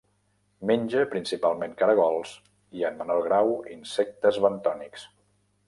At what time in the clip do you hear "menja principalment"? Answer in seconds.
0.69-1.75